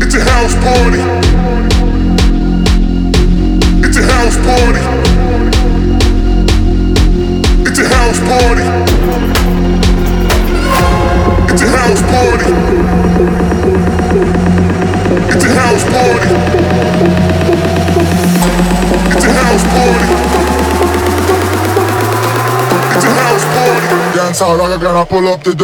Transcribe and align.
It's 0.00 0.14
a 0.14 0.20
house 0.20 0.54
party. 0.54 1.02
It's 3.84 3.96
a 3.96 4.02
house 4.02 4.36
party. 4.46 4.82
It's 7.66 7.78
a 7.78 7.88
house 7.88 8.20
party. 8.20 8.66
It's 11.50 11.62
a 11.62 11.68
house 11.68 12.02
party. 12.02 12.50
It's 15.34 15.44
a 15.44 15.50
house 15.58 15.84
party. 15.90 16.30
It's 19.10 19.24
a 19.24 19.32
house 19.32 19.64
party. 19.72 20.08
It's 22.94 23.04
a 23.04 23.10
house 23.10 23.44
party. 23.54 24.16
Dance 24.16 24.38
hall, 24.38 24.60
I 24.62 24.76
gonna 24.80 25.04
pull 25.06 25.28
up 25.28 25.42
the 25.42 25.54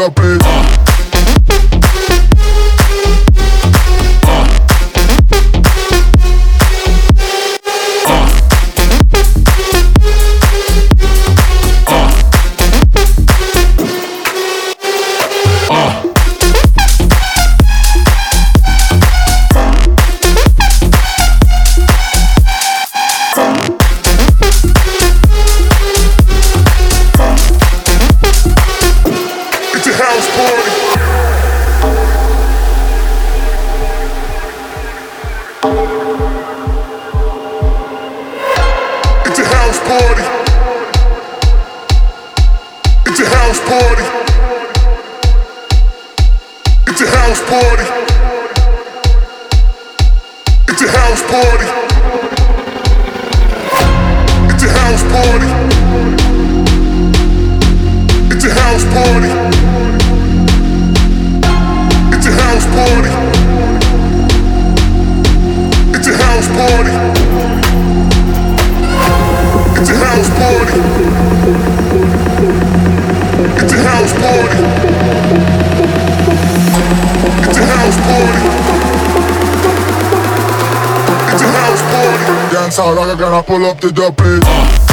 dubplate. 82.55 82.71
gonna 83.17 83.43
pull 83.43 83.65
up 83.67 83.81
the 83.81 83.91
dub 83.91 84.84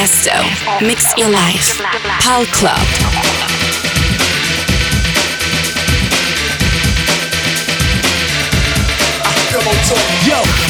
DJ 0.00 0.06
Festo. 0.06 0.86
Mix 0.86 1.14
your 1.16 1.28
life. 1.28 1.78
Pal 2.20 2.44
Club. 2.46 2.78
Yo. 10.26 10.69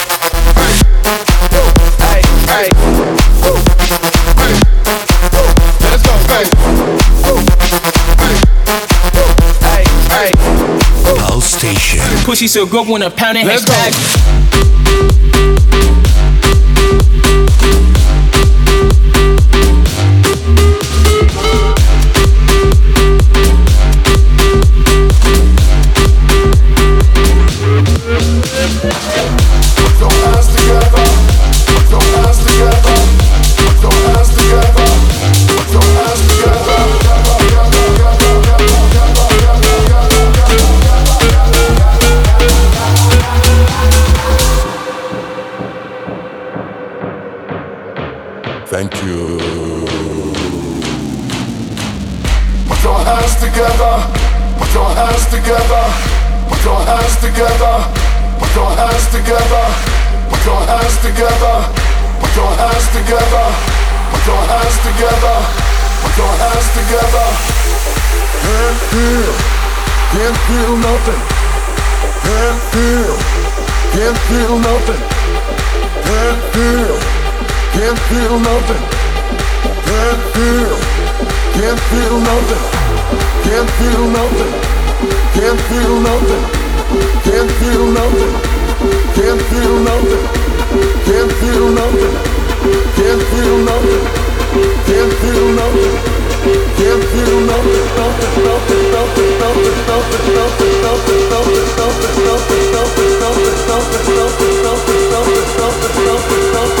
Pussy 12.31 12.47
so 12.47 12.65
good 12.65 12.87
when 12.87 13.03
I 13.03 13.09
pound 13.09 13.37
it. 13.37 13.45
Let's 13.45 13.65
go. 13.65 13.73
Thank 48.71 49.03
you. 49.03 49.27
Put 52.71 52.79
your 52.87 52.99
hands 53.03 53.35
together. 53.35 53.93
Put 54.55 54.71
your 54.71 54.87
hands 54.95 55.27
together. 55.27 55.83
Put 56.47 56.63
your 56.63 56.79
hands 56.79 57.19
together. 57.19 57.75
Put 58.39 58.55
your 58.55 58.71
hands 58.71 59.11
together. 59.11 59.67
Put 60.31 60.45
your 60.47 60.61
hands 60.71 60.95
together. 61.03 61.55
Put 62.15 62.31
your 62.31 62.51
hands 62.55 62.87
together. 62.95 63.43
Put 64.07 64.23
your 64.23 64.39
hands 64.47 64.77
together. 64.87 65.35
Put 65.99 66.15
your 66.15 66.31
hands 66.39 66.67
together. 66.71 67.27
Can't 68.39 68.79
feel. 68.87 69.33
Can't 70.15 70.39
feel 70.47 70.73
nothing. 70.79 71.21
Can't 72.23 72.61
feel. 72.71 73.15
Can't 73.91 74.19
feel 74.31 74.55
nothing. 74.63 75.01
Can't 76.07 76.41
feel. 76.55 77.20
Can't 77.73 77.99
feel 78.11 78.37
nothing. 78.37 78.83
Can't 79.87 80.21
feel. 80.35 80.71
Can't 81.55 81.79
feel 81.89 82.19
nothing. 82.19 82.63
Can't 83.47 83.69
feel 83.79 84.03
nothing. 84.11 84.51
Can't 85.33 85.61
feel 85.69 85.93
nothing. 86.01 86.43
Can't 87.23 87.51
feel 87.59 87.85
nothing. 87.95 88.33
Can't 89.15 89.41
feel 89.49 89.75
nothing. 89.87 90.23
Can't 91.07 91.31
feel 91.31 91.67
nothing. 91.79 92.13
Can't 92.97 93.23
feel 93.31 93.55
nothing. 93.63 94.03
Can't 94.87 95.13
feel 95.21 95.45
nothing. 95.55 95.93
Can't 96.75 97.03
feel 97.11 97.37
nothing. 97.47 97.83
Nothing. 98.41 98.85
Nothing. 98.91 99.31
Nothing. 99.31 99.31
Nothing. 99.31 99.67
Nothing. 99.71 100.25
Nothing. 100.33 100.75
Nothing. 100.75 100.81
Nothing. 100.81 101.31
Nothing. 101.31 101.61
Nothing. 101.61 102.21
Nothing. 102.25 102.65
Nothing. 102.71 103.19
Nothing. 103.21 103.55
Nothing. 103.71 104.17
Nothing. 104.19 104.61
Nothing. 104.61 105.11
Nothing. 105.11 105.55
Nothing. 105.61 106.53
Nothing. 106.53 106.80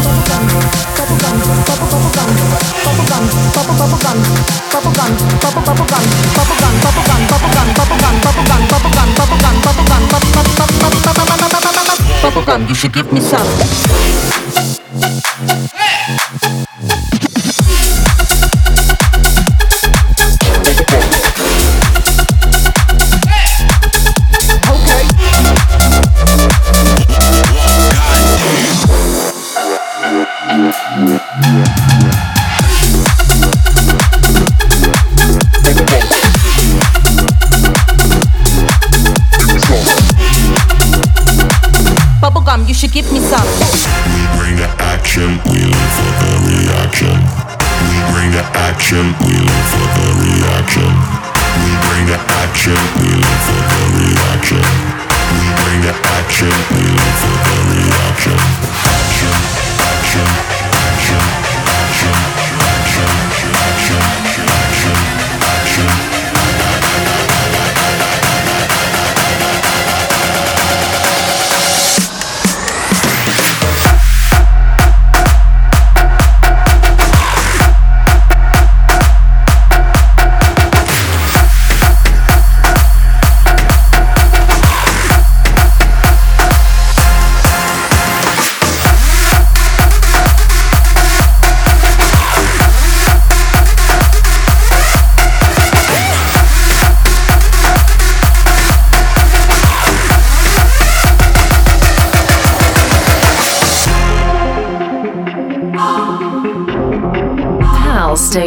You 12.71 12.75
should 12.75 12.93
give 12.93 13.11
me 13.11 13.19
some. 13.19 13.47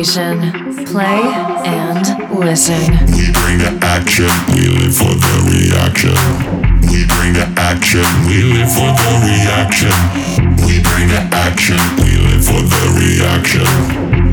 station. 0.05 0.85
Play 0.85 1.21
and 1.65 2.05
listen. 2.37 2.93
We 3.17 3.33
bring 3.33 3.57
the 3.59 3.73
action, 3.81 4.29
we 4.53 4.69
live 4.69 4.93
for 4.93 5.15
the 5.17 5.35
reaction. 5.49 6.13
We 6.93 7.09
bring 7.09 7.33
the 7.33 7.49
action, 7.57 8.05
we 8.29 8.45
live 8.45 8.69
for 8.69 8.93
the 8.93 9.13
reaction. 9.25 9.95
We 10.69 10.85
bring 10.85 11.09
the 11.09 11.25
action, 11.33 11.81
we 12.05 12.21
live 12.21 12.45
for 12.45 12.61
the 12.61 12.85
reaction. 13.01 13.65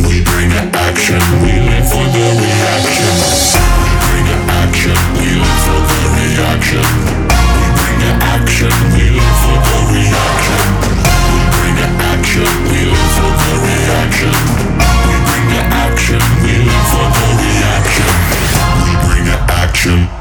We 0.04 0.20
bring 0.28 0.52
the 0.52 0.68
action, 0.76 1.22
we 1.40 1.56
live 1.64 1.88
for 1.88 2.04
the 2.04 2.26
reaction. 2.36 3.16
We 3.80 3.92
bring 4.04 4.26
the 4.28 4.38
action, 4.52 5.00
we 5.16 5.30
live 5.40 5.60
for 5.64 5.80
the 5.88 6.02
reaction. 6.20 6.84
We 7.32 7.66
bring 7.80 7.98
the 8.04 8.12
action, 8.28 8.72
we 8.92 9.06
live 9.08 9.38
for 9.40 9.56
the 9.56 9.80
reaction. 9.96 10.62
We 11.32 11.40
bring 11.56 11.76
the 11.80 11.88
action, 12.12 12.48
we 12.68 12.80
live 12.92 13.12
for 13.16 13.32
the 13.40 13.54
reaction. 13.72 14.91
Production. 19.82 20.21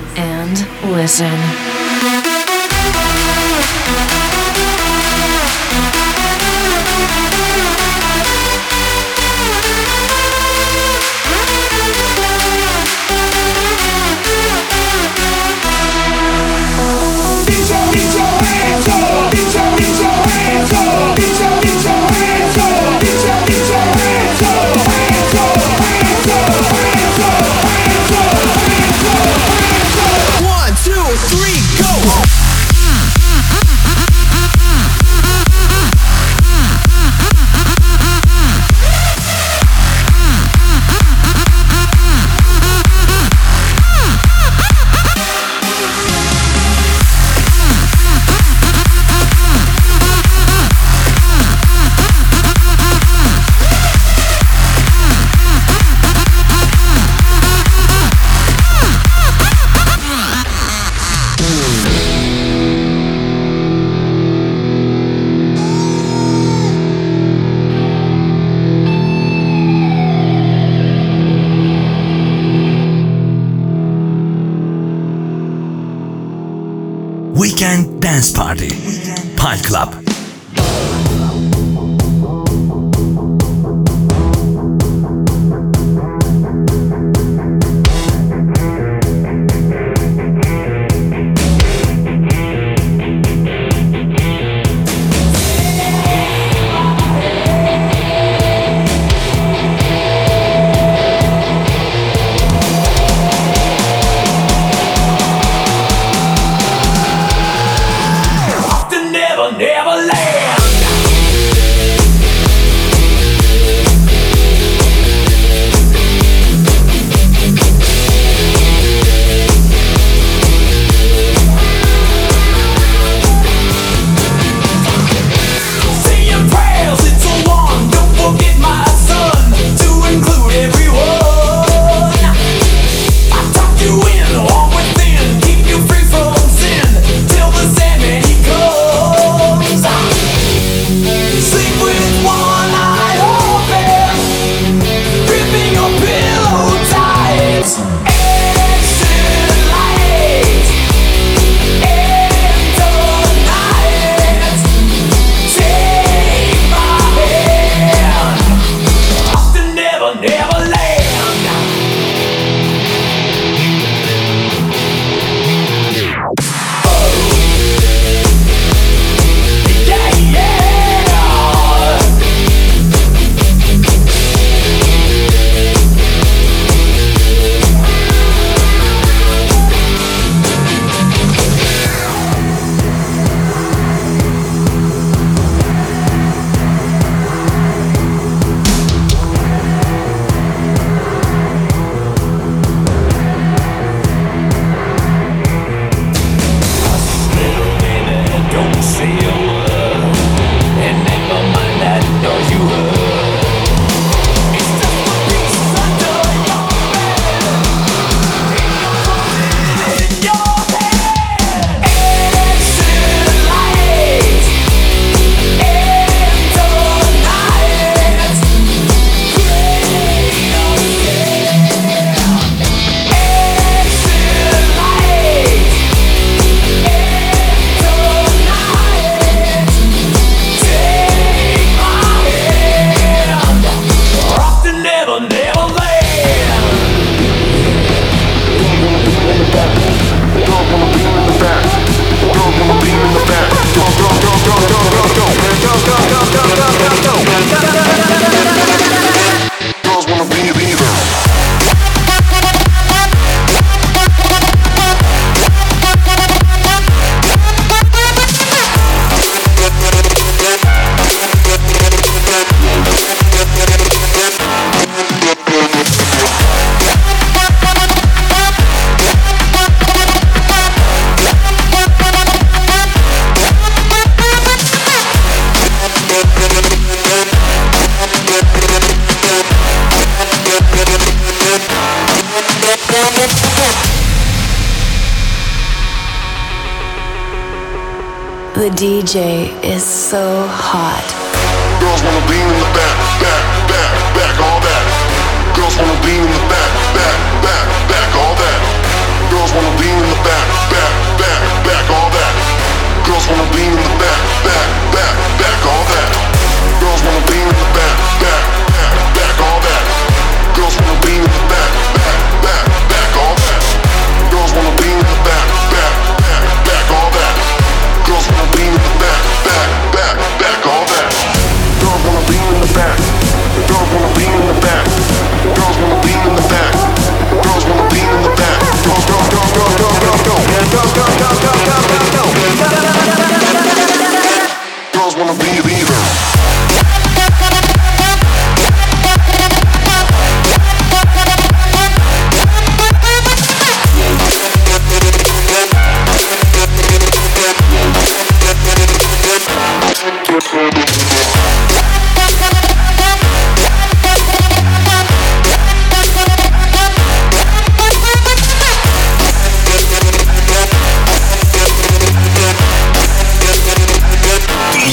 listen. 0.91 1.70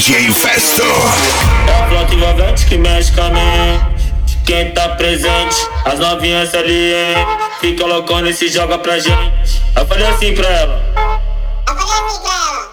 DJ 0.08 0.16
É 0.16 1.82
a 1.82 1.86
flota 1.86 2.14
envolvente 2.14 2.64
que 2.64 2.78
mexe 2.78 3.12
com 3.12 3.20
a 3.20 3.28
mente. 3.28 4.38
Quem 4.46 4.70
tá 4.70 4.88
presente, 4.96 5.54
as 5.84 5.98
novinhas 5.98 6.54
ali, 6.54 6.94
hein? 6.94 7.26
Fica 7.60 7.84
loucona 7.84 8.30
e 8.30 8.32
se 8.32 8.48
joga 8.48 8.78
pra 8.78 8.98
gente. 8.98 9.62
Eu 9.76 9.86
falei 9.86 10.06
assim 10.06 10.34
pra 10.34 10.48
ela. 10.48 10.82
Eu 10.96 11.76
falei 11.76 12.06
assim 12.06 12.22
pra 12.22 12.32
ela. 12.32 12.68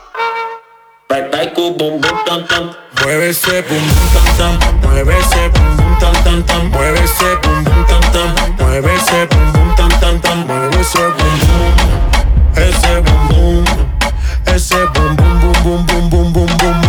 Vai, 1.10 1.30
vai 1.30 1.48
com 1.50 1.62
o 1.68 1.72
bumbum 1.72 2.24
tam 2.26 2.42
tam. 2.44 2.74
Mueve 3.02 3.28
esse 3.28 3.62
bumbum 3.64 4.08
tam 4.14 4.38
tam. 4.38 4.90
Mueve 4.90 5.20
esse 5.20 5.50
bumbum 5.50 5.96
tam 6.00 6.14
tam 6.24 6.42
tam. 6.44 6.70
Mueve 6.70 7.04
esse 7.04 7.36
bumbum 7.36 7.84
tam 7.84 8.00
tam. 8.14 8.66
Mueve 8.66 8.96
esse 8.96 9.26
bumbum 9.26 9.76
tam 9.76 9.90
tam 10.00 10.20
tam. 10.20 10.38
Mueve 10.38 10.80
esse 10.80 10.98
bumbum. 10.98 11.74
Esse 12.56 13.02
bumbum. 13.02 13.66
Esse 14.56 14.86
bumbum 14.88 15.26
bum 15.64 15.84
bum 15.84 15.84
bum 15.84 16.10
bum 16.10 16.32
bum 16.32 16.46
bum. 16.46 16.85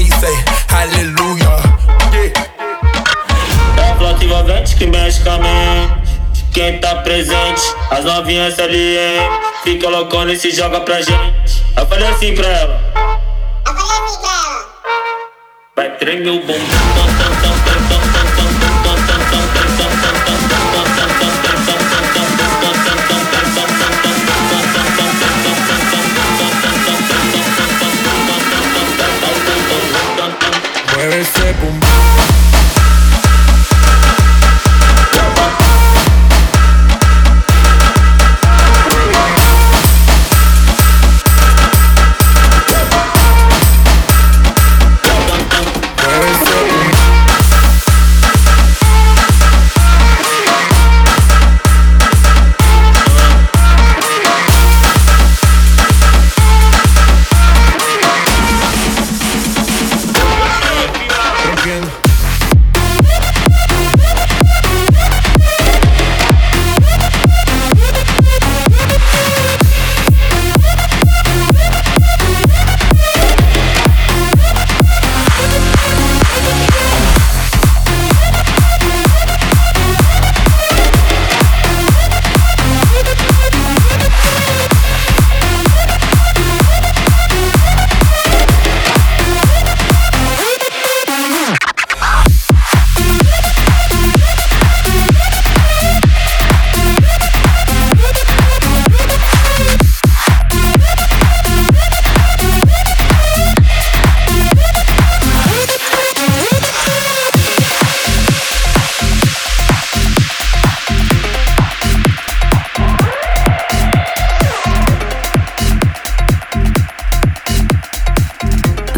he 0.00 0.08
say 0.20 0.34
hallelujah. 0.68 1.60
Yeah. 2.12 2.32
É 3.76 3.94
flota 3.98 4.24
envolvente 4.24 4.74
que 4.76 4.86
mexe 4.86 5.22
com 5.22 5.30
a 5.30 5.38
mente. 5.38 6.44
Quem 6.52 6.80
tá 6.80 6.96
presente, 6.96 7.62
as 7.90 8.04
novinhas 8.04 8.58
ali, 8.58 8.98
hein? 8.98 9.20
Fica 9.62 9.88
loucona 9.88 10.32
e 10.32 10.36
se 10.38 10.50
joga 10.50 10.80
pra 10.80 11.00
gente. 11.00 11.62
Eu 11.76 11.86
falei 11.86 12.08
assim 12.08 12.34
pra 12.34 12.48
ela. 12.48 12.80
Eu 13.66 13.74
falei 13.74 13.98
assim 14.06 14.20
pra 14.20 14.30
ela. 14.30 14.66
Vai 15.76 15.96
tremer 15.98 16.30
o 16.30 16.40
bumbum, 16.40 16.54
tam, 16.54 17.06
tam, 17.18 17.42
tam, 17.42 17.64
tam. 17.64 17.69
ese 31.20 31.54
cumpleaños 31.60 31.89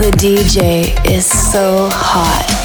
The 0.03 0.11
DJ 0.11 1.09
is 1.09 1.25
so 1.25 1.89
hot. 1.93 2.62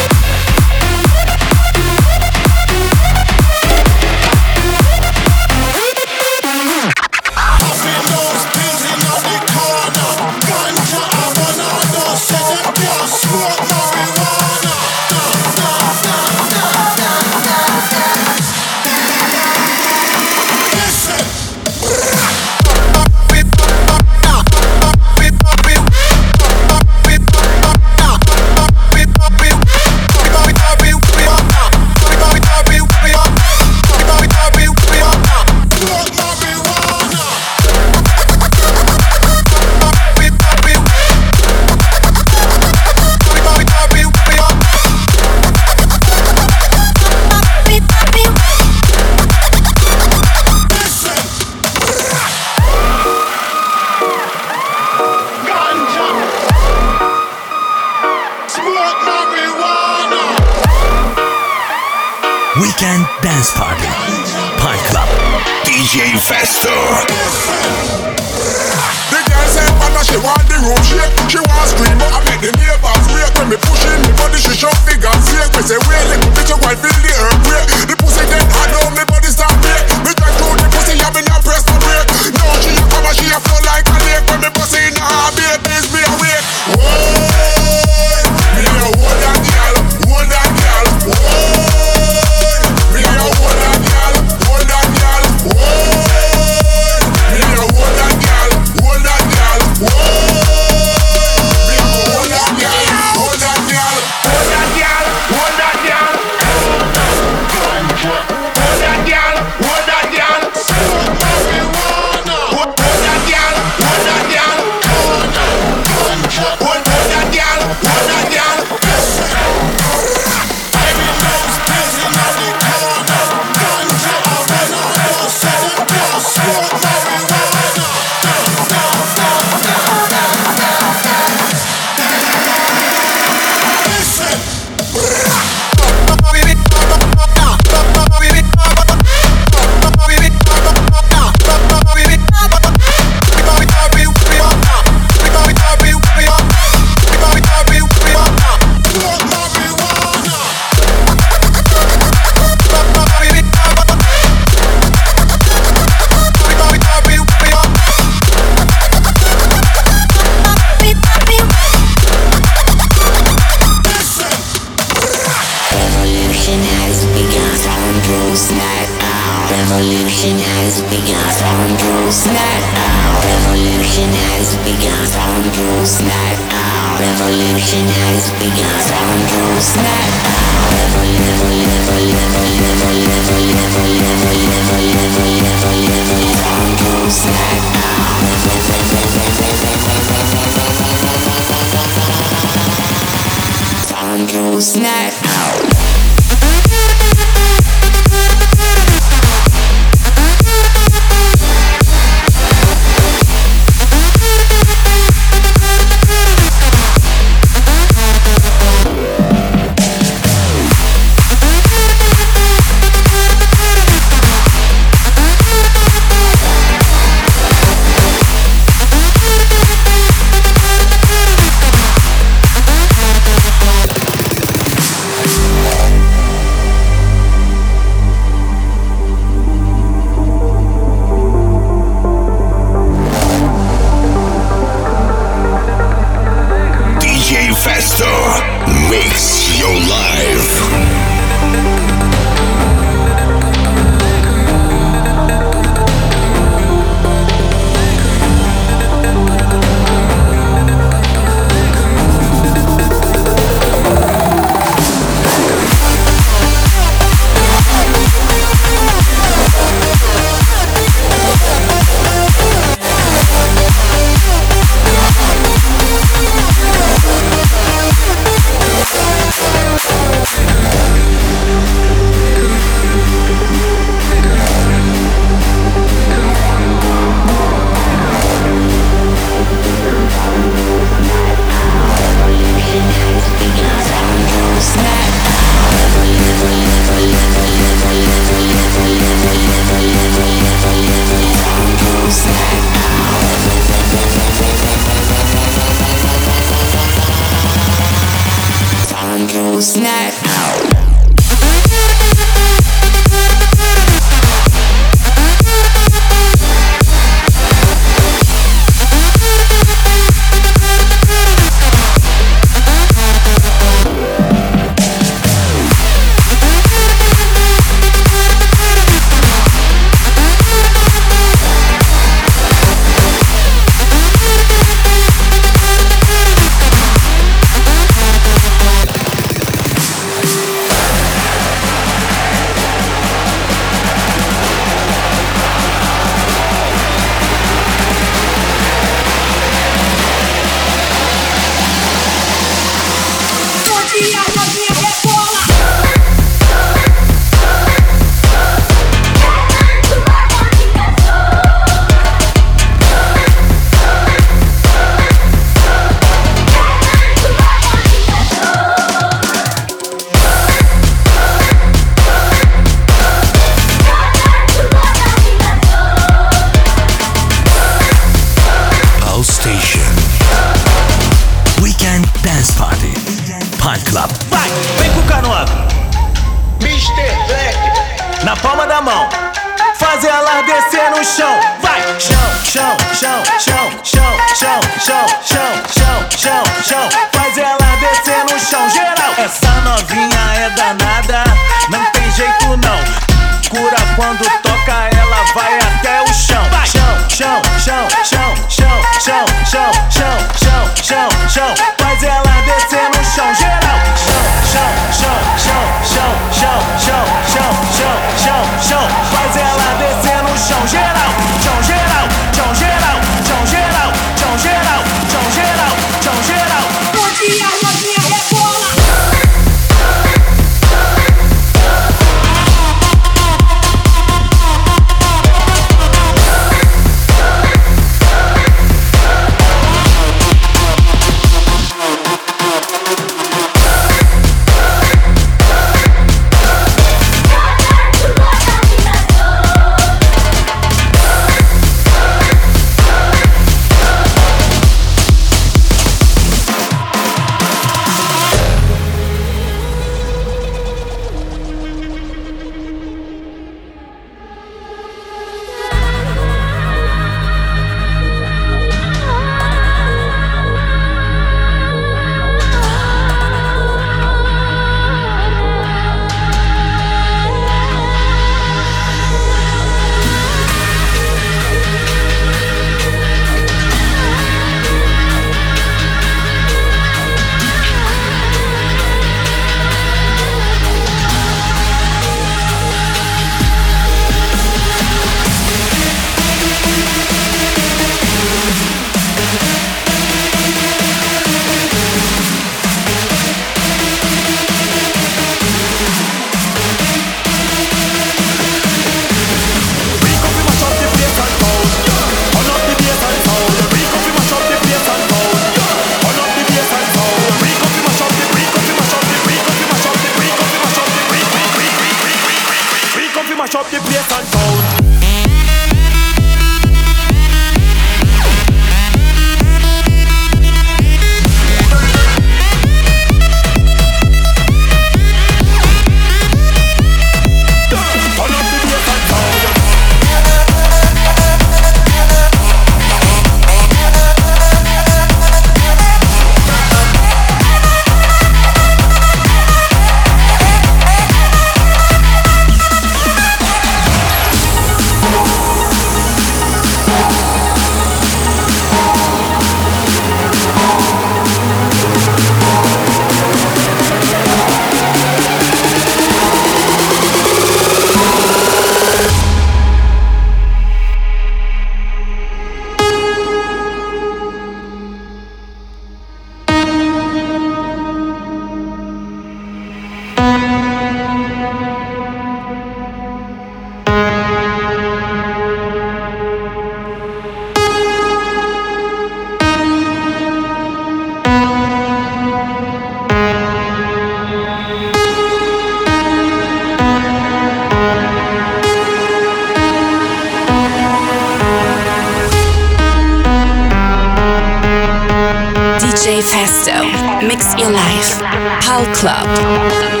DJ 596.21 596.27
Festo. 596.27 597.27
Mix 597.27 597.55
your 597.57 597.71
life. 597.71 598.21
Pal 598.61 598.85
Club. 598.93 600.00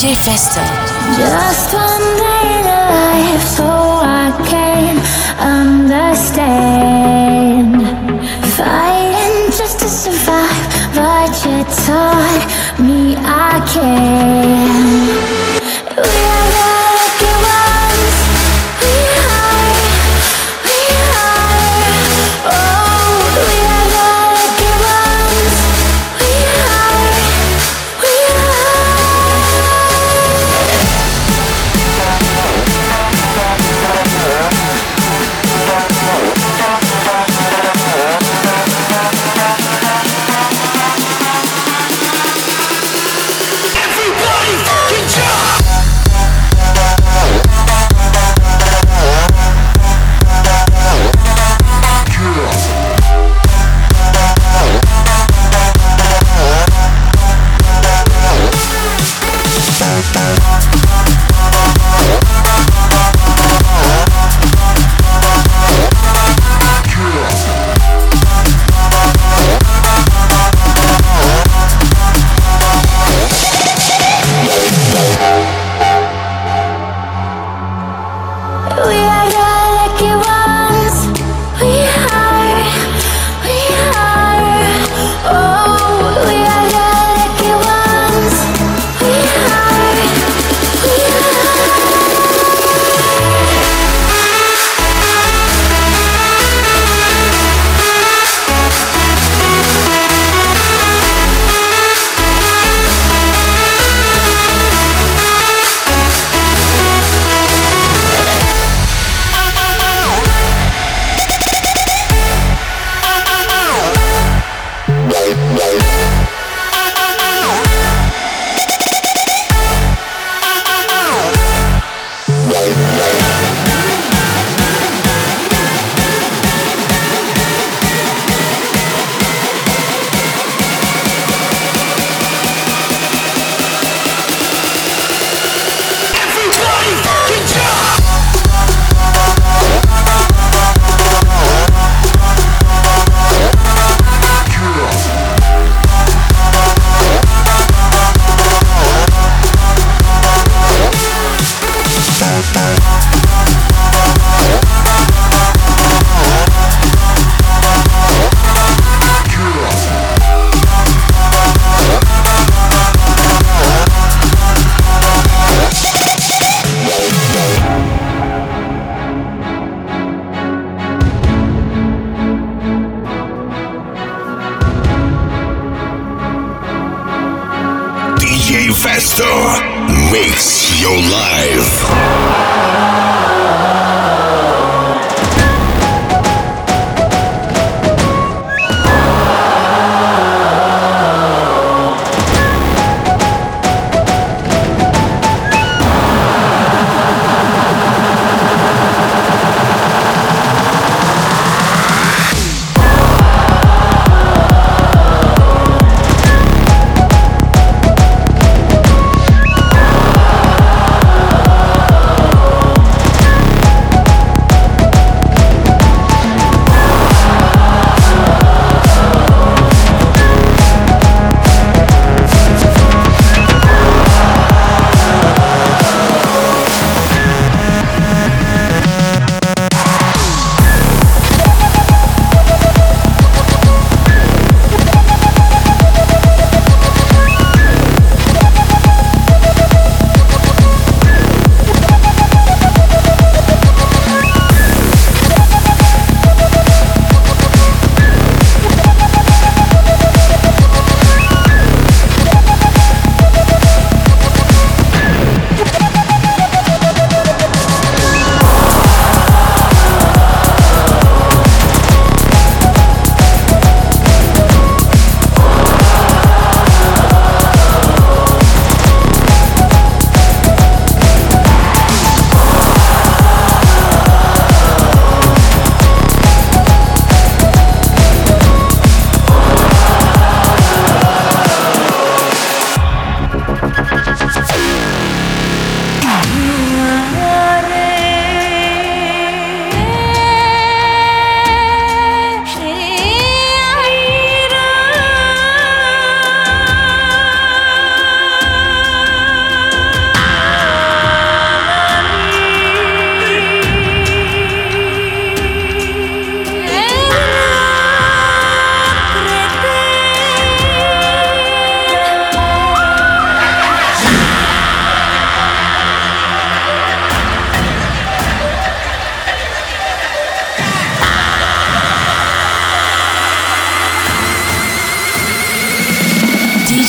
DJ 0.00 0.16
Festo. 0.16 0.62
Just 1.18 1.74
one 1.74 2.16
day 2.16 2.46
in 2.58 2.64
life, 2.64 3.44
so 3.56 3.66
I 3.66 4.32
can 4.48 4.96
understand. 5.58 6.62
Fighting 8.56 9.52
just 9.52 9.76
to 9.80 9.88
survive, 9.88 10.68
but 10.94 11.44
you 11.44 11.64
taught 11.84 12.44
me 12.80 13.14
I 13.18 13.60
can. 13.74 14.39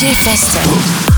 DJ 0.01 0.15
Festo. 0.15 1.10